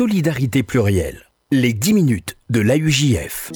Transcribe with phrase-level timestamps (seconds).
[0.00, 1.26] solidarité plurielle.
[1.52, 3.52] Les 10 minutes de l'AUJF.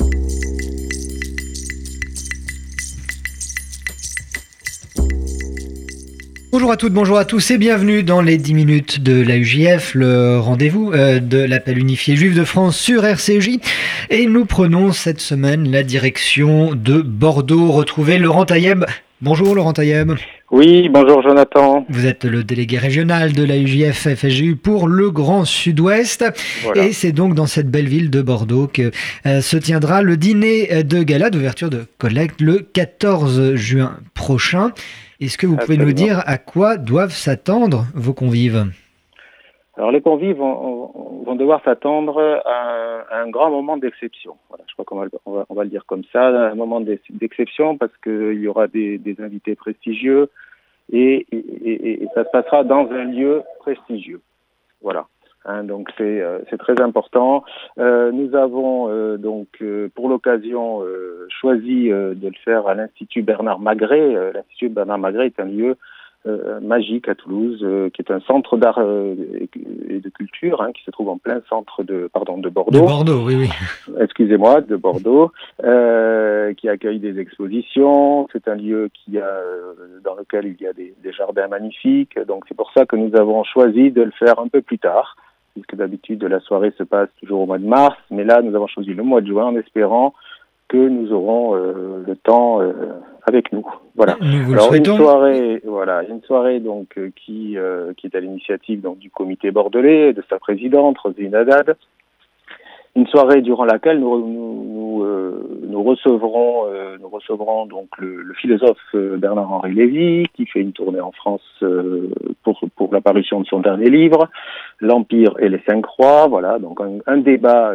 [6.53, 10.39] Bonjour à toutes, bonjour à tous et bienvenue dans les 10 minutes de l'AUJF, le
[10.39, 13.61] rendez-vous euh, de l'appel unifié juif de France sur RCJ.
[14.11, 17.73] Et nous prenons cette semaine la direction de Bordeaux.
[17.73, 18.85] Retrouver Laurent Taïeb.
[19.23, 20.13] Bonjour Laurent Taïeb.
[20.57, 21.85] Oui, bonjour Jonathan.
[21.89, 26.25] Vous êtes le délégué régional de la UJF FSGU pour le Grand Sud-Ouest.
[26.77, 28.93] Et c'est donc dans cette belle ville de Bordeaux que
[29.27, 34.71] euh, se tiendra le dîner de gala d'ouverture de collecte le 14 juin prochain.
[35.21, 38.67] Est-ce que vous pouvez nous dire à quoi doivent s'attendre vos convives?
[39.77, 44.37] Alors les convives vont, devoir s'attendre à, un grand moment d'exception.
[44.49, 47.93] Voilà, je crois qu'on va, on va, le dire comme ça, un moment d'exception parce
[48.03, 50.31] qu'il y aura des, invités prestigieux
[50.93, 51.27] et,
[52.15, 54.21] ça se passera dans un lieu prestigieux.
[54.83, 55.07] Voilà.
[55.47, 57.45] Hein, donc c'est euh, très important.
[57.79, 59.63] Euh, nous avons euh, donc
[59.95, 60.83] pour l'occasion
[61.29, 64.33] choisi de le faire à l'Institut Bernard Magret.
[64.33, 65.75] L'Institut Bernard Magret est un lieu euh,
[66.63, 69.15] magique à Toulouse, euh, qui est un centre d'art euh,
[69.89, 72.79] et de culture, hein, qui se trouve en plein centre de, pardon, de Bordeaux.
[72.79, 73.49] De Bordeaux, oui, oui.
[74.01, 78.27] Excusez-moi, de Bordeaux, qui accueille des expositions.
[78.33, 79.41] C'est un lieu qui a,
[80.03, 82.19] dans lequel il y a des, des jardins magnifiques.
[82.27, 85.17] Donc c'est pour ça que nous avons choisi de le faire un peu plus tard,
[85.53, 88.67] puisque d'habitude la soirée se passe toujours au mois de mars, mais là nous avons
[88.67, 90.15] choisi le mois de juin en espérant
[90.69, 92.61] que nous aurons le temps
[93.27, 93.67] avec nous.
[93.97, 94.17] Voilà.
[94.53, 98.99] Alors une soirée, voilà, une soirée donc euh, qui euh, qui est à l'initiative donc
[98.99, 101.77] du comité bordelais de sa présidente Rosine Haddad.
[102.97, 106.67] Une soirée durant laquelle nous nous, euh, nous recevrons
[107.01, 111.65] nous recevrons donc le, le philosophe Bernard Henri Lévy qui fait une tournée en France
[112.43, 114.29] pour pour l'apparition de son dernier livre
[114.81, 116.27] L'Empire et les cinq croix.
[116.29, 117.75] Voilà donc un, un débat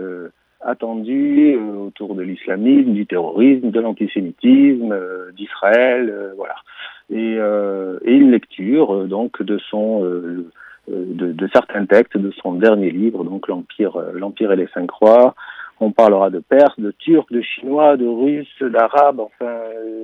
[0.62, 6.56] attendu euh, autour de l'islamisme, du terrorisme, de l'antisémitisme, euh, d'Israël, euh, voilà.
[7.12, 7.38] Et,
[8.06, 10.52] et, une lecture donc de son de,
[10.88, 15.34] de, certains textes de son dernier livre, donc l'Empire, l'Empire et les cinq croix.
[15.80, 19.22] On parlera de Perse, de Turc, de Chinois, de Russes, d'Arabes.
[19.22, 19.56] Enfin,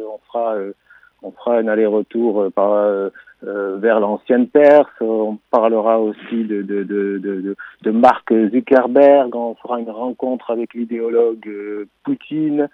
[0.09, 0.55] on fera
[1.21, 3.11] on fera un aller-retour par
[3.45, 4.89] vers l'ancienne Perse.
[5.01, 9.35] On parlera aussi de, de, de, de, de Mark Zuckerberg.
[9.35, 12.69] On fera une rencontre avec l'idéologue euh, Poutine.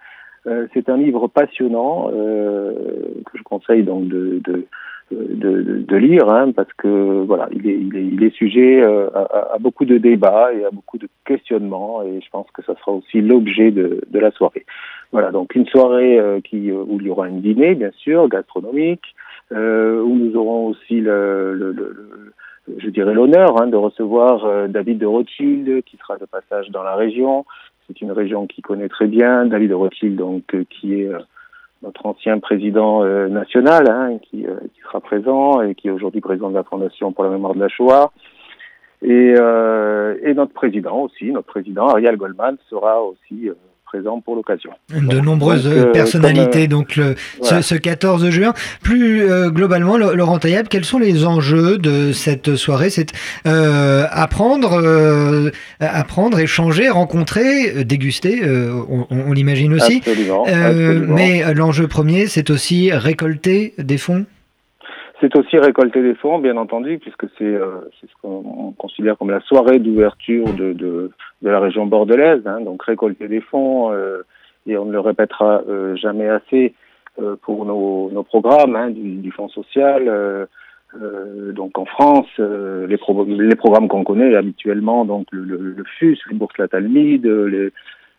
[0.47, 4.65] Euh, c'est un livre passionnant que je conseille donc de, de,
[5.11, 9.53] de, de lire hein, parce que voilà, il est, il est, il est sujet à,
[9.53, 12.93] à, beaucoup de débats et à beaucoup de questionnements et je pense que ça sera
[12.93, 14.65] aussi l'objet de, de la soirée.
[15.11, 19.20] Voilà, donc une soirée qui où il y aura un dîner bien sûr gastronomique, euh,
[19.51, 22.33] où nous aurons aussi le, le, le,
[22.77, 26.83] je dirais l'honneur hein, de recevoir euh, David de Rothschild qui sera de passage dans
[26.83, 27.45] la région.
[27.87, 31.11] C'est une région qui connaît très bien David de Rothschild, donc euh, qui est
[31.81, 36.55] notre ancien président national, hein, qui, qui, sera présent et qui est aujourd'hui président de
[36.55, 38.11] la Fondation pour la mémoire de la Shoah.
[39.01, 43.49] Et, et notre président aussi, notre président Ariel Goldman sera aussi
[43.91, 44.71] présent pour l'occasion.
[44.89, 48.53] De nombreuses euh, personnalités, euh, donc le, ce, 14 juin.
[48.81, 52.89] Plus euh, globalement, Laurent Taillab, quels sont les enjeux de cette soirée?
[52.89, 53.11] C'est
[53.43, 54.81] apprendre,
[55.79, 59.97] apprendre, échanger, rencontrer, déguster, on, on l'imagine aussi.
[59.97, 60.45] Absolument,
[61.07, 64.25] Mais l'enjeu premier, c'est aussi récolter des fonds?
[65.21, 69.39] C'est aussi récolter des fonds, bien entendu, puisque c'est euh, ce qu'on considère comme la
[69.41, 72.41] soirée d'ouverture de, de, de, la région bordelaise.
[72.45, 74.23] Hein, donc récolter des fonds, euh,
[74.67, 76.73] et on ne le répétera euh, jamais assez
[77.19, 80.07] euh, pour nos, nos programmes hein, du, du, Fonds social.
[80.07, 80.45] Euh,
[81.53, 86.19] donc en France, les, pro les programmes qu'on connaît habituellement, donc le, le, le FUS,
[86.29, 87.71] les bourses La Talmide, les euh,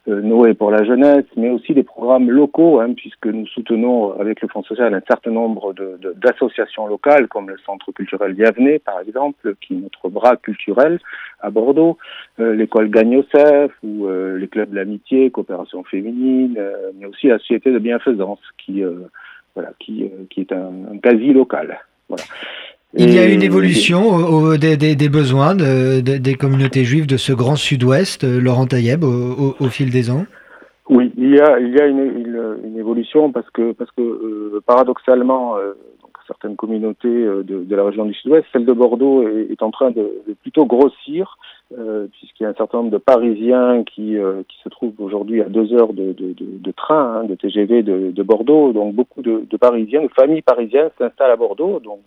[0.06, 4.48] Noé pour la jeunesse, mais aussi des programmes locaux, hein, puisque nous soutenons avec le
[4.48, 5.74] Fonds social un certain nombre
[6.16, 10.98] d'associations de, locales, comme le Centre culturel Diavené, par exemple, qui est notre bras culturel
[11.40, 11.98] à Bordeaux,
[12.40, 16.58] euh, l'école Gagnocef ou euh, les clubs de l'amitié, coopération féminine,
[16.99, 18.82] mais aussi la société de bienfaisance, qui,
[19.54, 21.78] voilà, qui, qui est un, un quasi local.
[22.94, 28.38] Il y a une évolution des, besoins des communautés juives de ce grand sud-ouest, euh,
[28.38, 30.26] Laurent Taïeb, au, fil des ans?
[30.90, 35.56] Oui, il y a, il y a une, évolution parce que, parce que euh, paradoxalement,
[35.56, 35.72] euh,
[36.32, 38.46] certaines communautés euh, de, la région du Sud-Ouest.
[38.52, 41.37] Celle de Bordeaux est, en train de, plutôt grossir,
[41.79, 45.43] euh, puisqu'il y a un certain nombre de Parisiens qui, euh, qui se trouvent aujourd'hui
[45.43, 46.14] à deux heures de,
[46.75, 48.73] train, hein, de TGV de, Bordeaux.
[48.73, 51.81] Donc beaucoup de, Parisiens, de familles parisiennes s'installent à Bordeaux.
[51.81, 52.00] Donc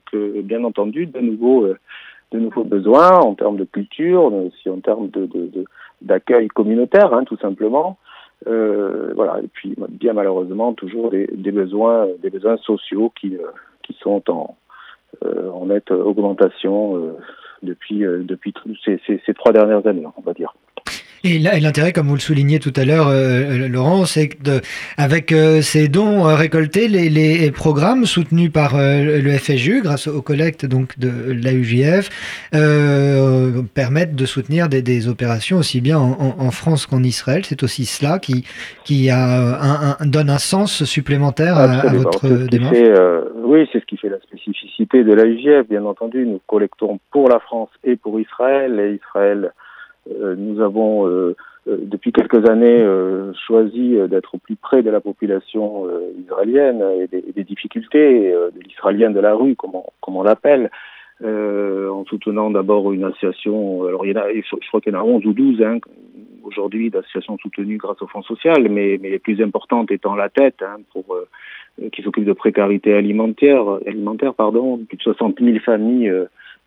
[0.43, 1.67] bien entendu, de nouveaux
[2.31, 5.09] de nouveaux besoins en termes de culture, mais aussi en termes
[6.01, 7.97] d'accueil communautaire, hein, tout simplement.
[8.45, 9.39] Voilà.
[9.43, 13.37] Et puis, bien malheureusement, toujours des, besoins, des besoins sociaux qui,
[13.85, 14.57] qui sont en,
[15.23, 17.15] euh, en nette augmentation
[17.63, 18.53] depuis, depuis
[18.83, 20.53] ces, ces, trois dernières années, on va dire.
[21.27, 24.61] Et l'intérêt, comme vous le soulignez tout à l'heure, euh, Laurent, c'est que
[24.95, 30.67] avec euh, ces dons euh, récoltés, les, programmes soutenus par le FSU, grâce aux collectes
[30.67, 32.09] donc de l'AUJF,
[33.73, 37.43] permettent de soutenir des, opérations aussi bien en, France qu'en Israël.
[37.43, 38.45] C'est aussi cela qui,
[38.83, 42.77] qui a un, donne un sens supplémentaire à, votre démarche.
[43.45, 46.25] Oui, c'est ce qui fait la spécificité de l'AUJF, bien entendu.
[46.25, 49.53] Nous collectons pour la France et pour Israël, et Israël
[50.11, 51.35] euh, nous avons euh,
[51.67, 52.85] euh, depuis quelques années
[53.47, 55.87] choisi d'être au plus près de la population
[56.19, 59.73] israélienne et des, difficultés de l'israélien de la rue, comme
[60.07, 60.69] on, l'appelle.
[61.23, 64.99] en soutenant d'abord une association, alors il y en a, je crois qu'il y en
[64.99, 65.79] a 11 ou 12 hein,
[66.43, 70.61] aujourd'hui d'associations soutenues grâce au Fonds social, mais, mais les plus importantes étant la tête,
[70.61, 71.05] hein, pour,
[71.91, 76.11] qui s'occupe de précarité alimentaire, alimentaire pardon, plus de 60 000 familles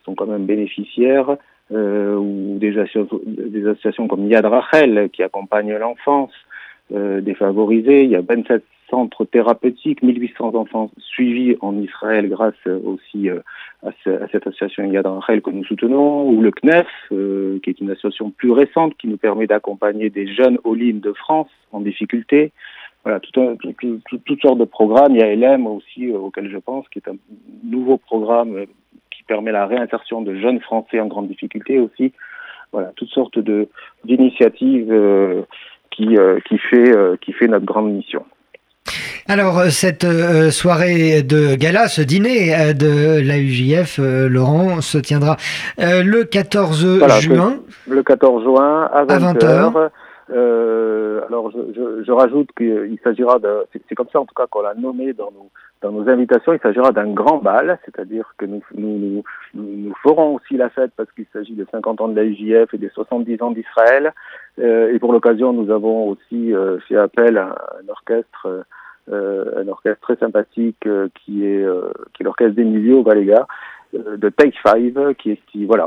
[0.05, 1.37] sont quand même bénéficiaires
[1.73, 6.33] euh, ou des associations, des associations comme Yad Rachel qui accompagnent l'enfance
[6.95, 8.05] euh, défavorisée.
[8.05, 13.41] Il y a 27 centres thérapeutiques, 1800 enfants suivis en Israël grâce aussi euh,
[13.83, 13.91] à,
[14.33, 18.31] cette association Yad Rachel que nous soutenons, ou le CNEF, euh, qui est une association
[18.31, 22.53] plus récente qui nous permet d'accompagner des jeunes Olim de France en difficulté.
[23.05, 25.15] Voilà, tout un, tout, tout, toutes sortes de programmes.
[25.15, 27.17] Il y a LM aussi, euh, auquel je pense, qui est un
[27.65, 28.67] nouveau programme
[29.29, 32.13] permet la réinsertion de jeunes Français en grande difficulté aussi.
[32.73, 33.69] Voilà, toutes sortes de
[34.05, 35.43] d'initiatives euh,
[35.91, 38.25] qui euh, qui fait euh, qui fait notre grande mission.
[39.31, 40.07] Alors, cette
[40.51, 45.37] soirée de gala, ce dîner de l'AUJF, Laurent, se tiendra
[45.77, 47.59] le 14 juin.
[47.87, 49.91] Le 14 juin à 20h.
[50.31, 53.67] Alors, je, je rajoute qu'il s'agira de.
[53.73, 56.61] C'est comme ça, en tout cas, qu'on l'a nommé dans nos, dans nos invitations, il
[56.61, 59.23] s'agira d'un grand bal, c'est-à-dire que nous, nous,
[59.55, 62.79] nous, ferons aussi la fête parce qu'il s'agit des 50 ans de la UJF et
[62.79, 64.13] des 70 ans d'Israël.
[64.59, 68.65] Euh, et pour l'occasion, nous avons aussi euh, fait appel à un orchestre,
[69.13, 73.78] euh, un orchestre très sympathique euh, qui est, euh, qui est l'orchestre d'Emilio Valega, euh,
[73.93, 75.87] de Take Five, qui est, qui, voilà,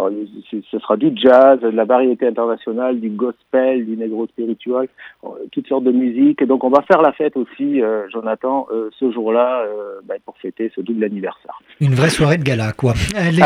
[0.49, 4.87] ce sera du jazz, de la variété internationale, du gospel, du negro spirituel,
[5.23, 6.41] euh, toutes sortes de musique.
[6.41, 8.67] Et donc on va faire la fête aussi, euh, Jonathan,
[8.99, 9.65] ce jour-là,
[10.05, 11.59] bah, pour fêter ce double anniversaire.
[11.79, 12.93] Une vraie soirée de gala, quoi.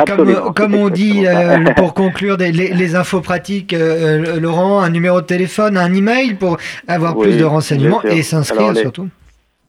[0.07, 1.25] comme, comme on dit,
[1.75, 3.75] pour conclure, les, les, infos pratiques,
[4.41, 6.57] Laurent, un numéro de téléphone, un email pour
[6.87, 9.09] avoir plus de renseignements et s'inscrire surtout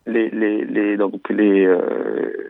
[0.06, 1.80] les, les, les, donc les, euh,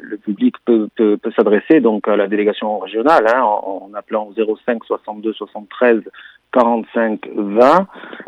[0.03, 4.31] le public peut, peut, peut s'adresser donc à la délégation régionale hein, en, en, appelant
[4.37, 6.03] 05 62 73
[6.53, 7.87] 45 20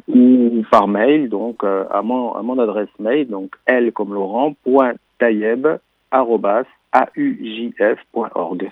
[0.09, 4.55] ou par mail donc euh, à mon à mon adresse mail donc l comme Laurent
[4.65, 5.67] point taïeb
[6.11, 6.65] arrobas
[6.95, 8.71] aujf.org.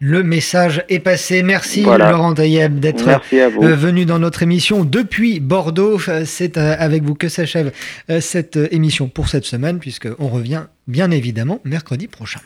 [0.00, 1.42] Le message est passé.
[1.42, 6.00] Merci Laurent Taïeb d'être euh, venu dans notre émission depuis Bordeaux.
[6.08, 7.72] Euh, c'est euh, avec vous que s'achève
[8.20, 12.40] cette émission pour cette semaine puisqu'on revient bien évidemment mercredi prochain.